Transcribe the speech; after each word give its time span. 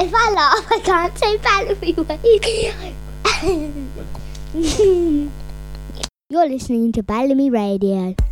if 0.00 0.12
I 0.14 0.32
laugh, 0.32 0.66
I 0.70 0.80
can't 0.80 1.18
say 1.18 1.36
Balamii 1.38 1.96
Way. 1.98 2.94
You're 6.30 6.48
listening 6.48 6.92
to 6.92 7.02
Balamii 7.02 7.52
Radio. 7.52 8.29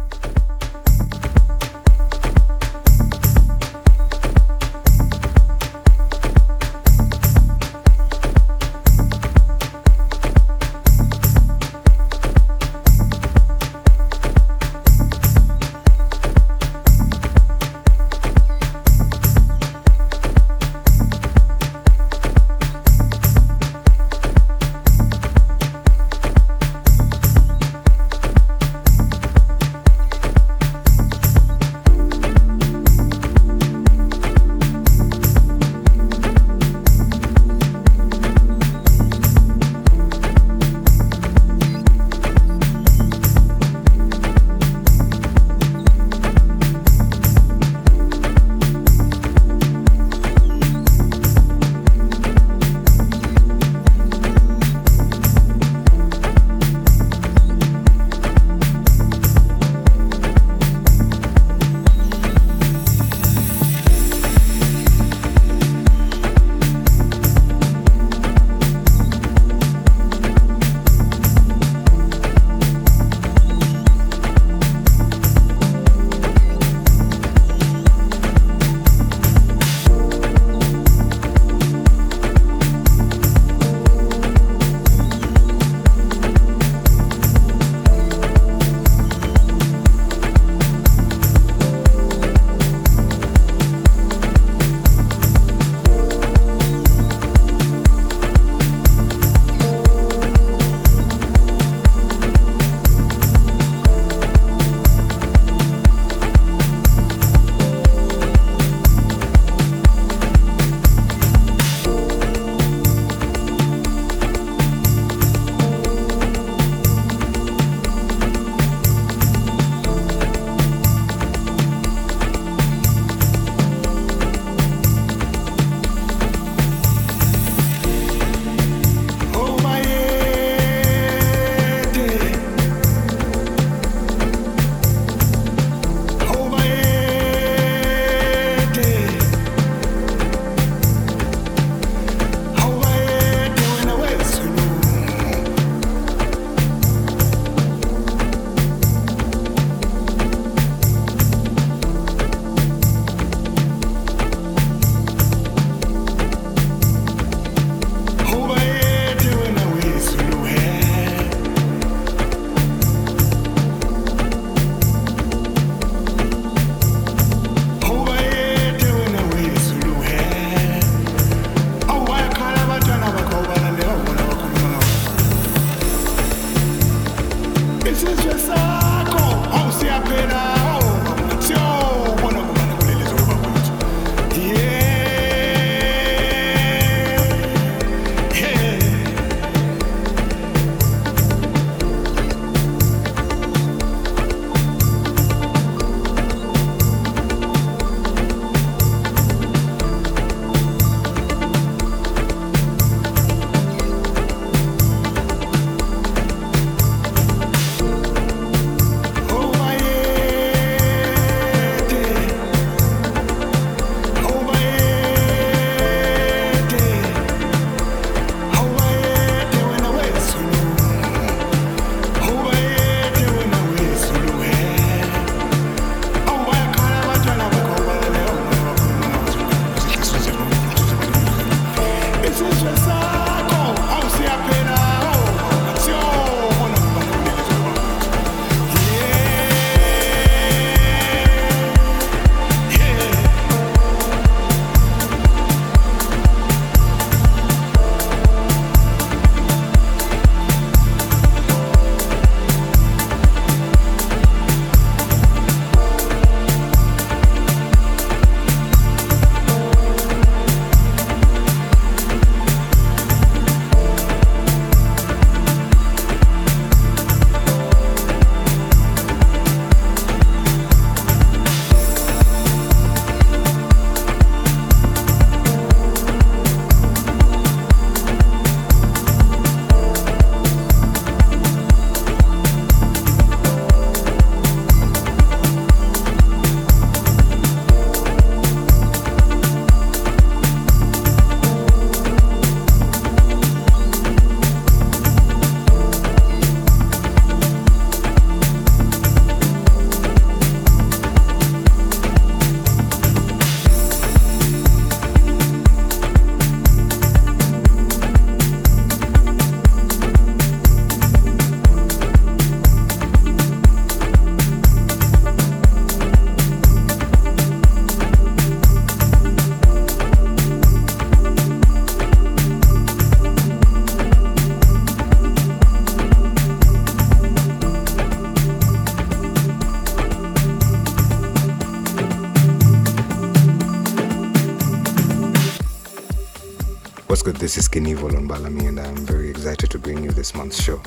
What's 337.19 337.27
good? 337.27 337.37
This 337.39 337.59
is 337.59 337.69
KNVL 337.69 338.17
on 338.17 338.29
Balamii, 338.29 338.69
and 338.69 338.79
I'm 338.79 338.95
very 338.95 339.29
excited 339.29 339.73
to 339.73 339.79
bring 339.81 340.05
you 340.05 340.13
this 340.13 340.37
month's 340.37 340.63
show. 340.63 340.81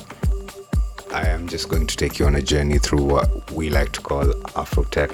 I 1.12 1.28
am 1.28 1.46
just 1.46 1.68
going 1.68 1.86
to 1.86 1.94
take 1.94 2.18
you 2.18 2.24
on 2.24 2.36
a 2.36 2.40
journey 2.40 2.78
through 2.78 3.04
what 3.04 3.50
we 3.50 3.68
like 3.68 3.92
to 3.92 4.00
call 4.00 4.24
Afrotech. 4.56 5.12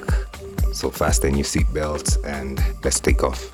So 0.73 0.91
fasten 0.91 1.35
your 1.35 1.45
seatbelts 1.45 2.25
and 2.25 2.63
let's 2.85 3.01
take 3.01 3.25
off. 3.25 3.51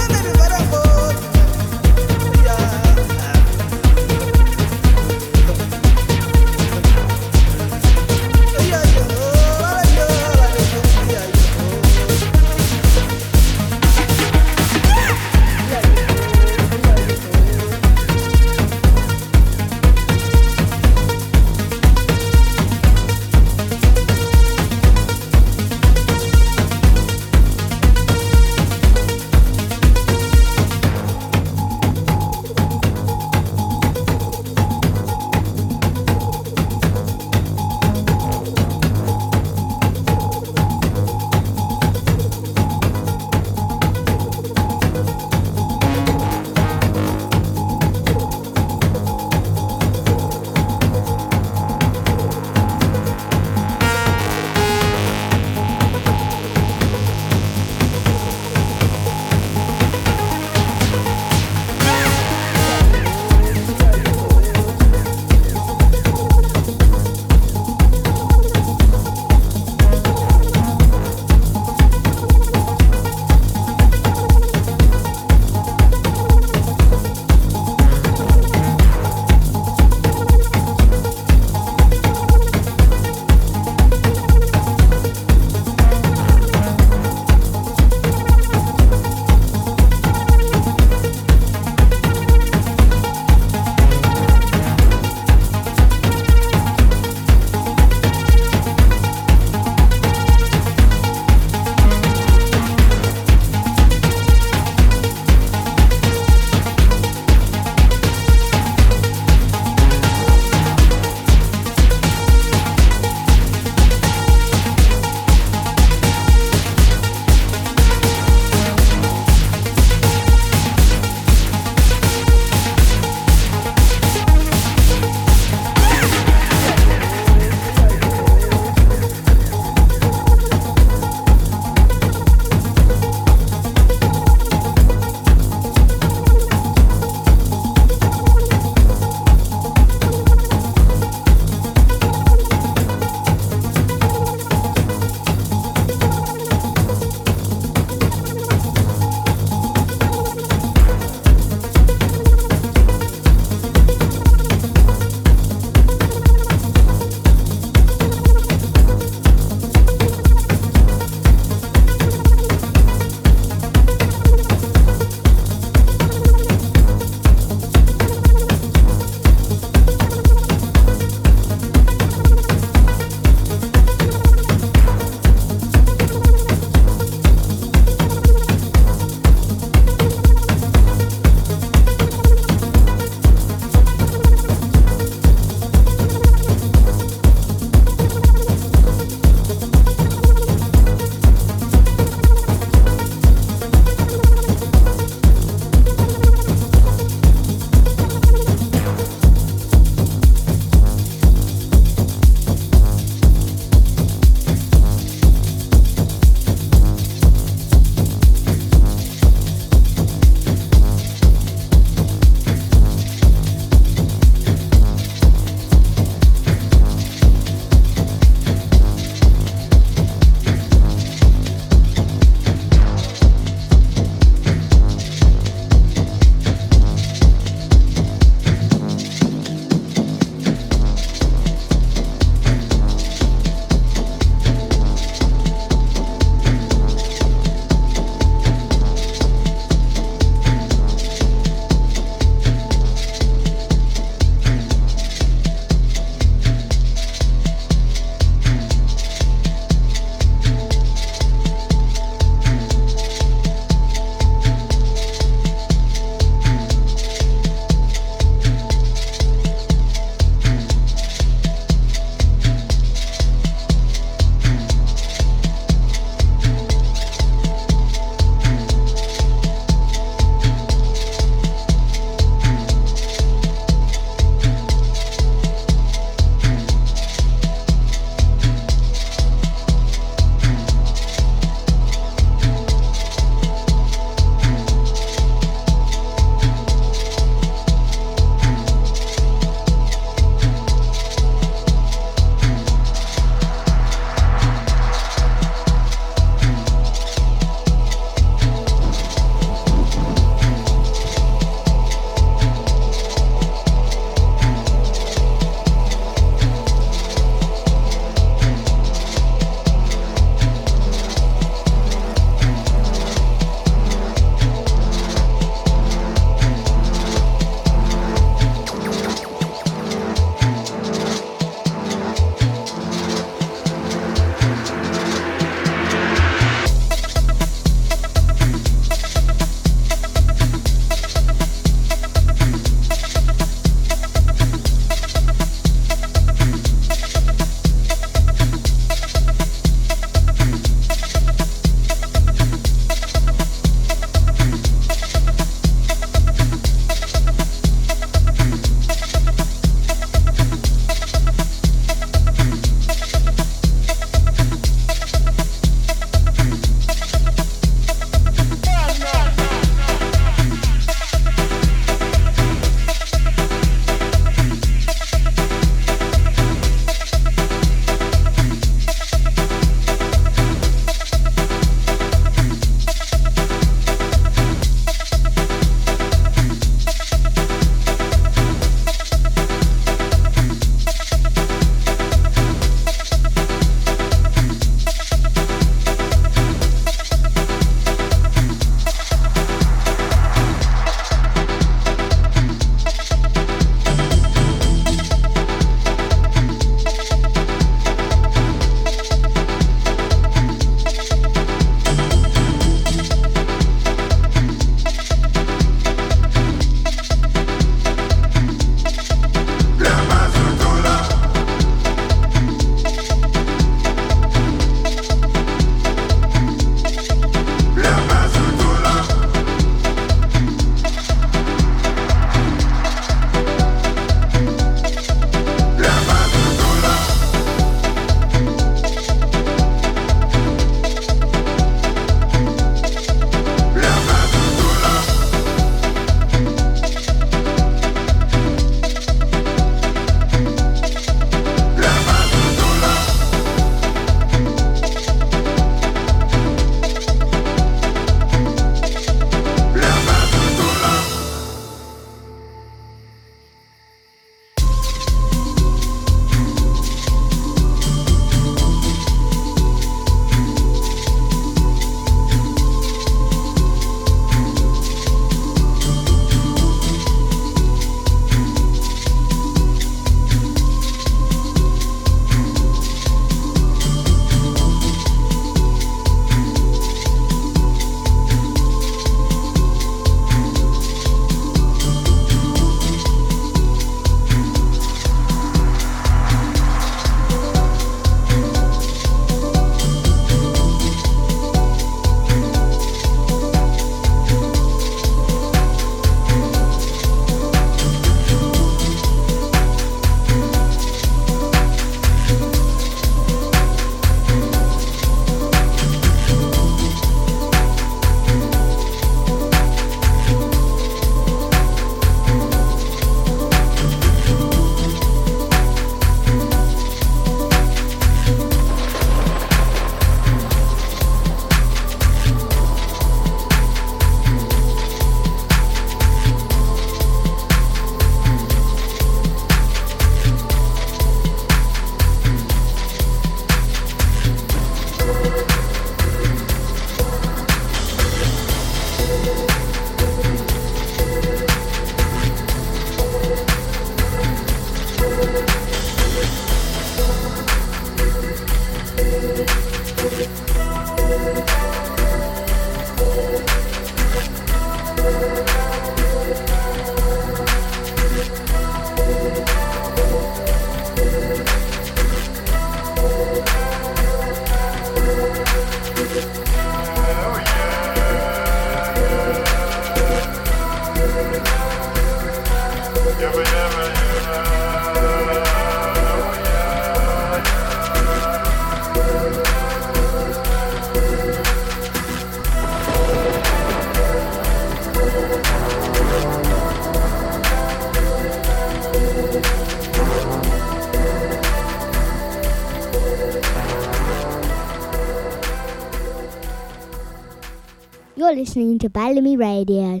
Listening 598.54 598.78
to 598.78 598.88
Balamii 598.88 599.36
Radio. 599.36 600.00